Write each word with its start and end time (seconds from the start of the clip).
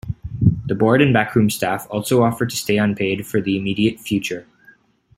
The 0.65 0.73
board 0.73 0.99
and 0.99 1.13
backroom 1.13 1.51
staff 1.51 1.85
also 1.91 2.23
offered 2.23 2.49
to 2.49 2.55
stay 2.55 2.79
unpaid 2.79 3.27
for 3.27 3.39
the 3.39 3.55
immediate 3.55 3.99
future. 3.99 4.47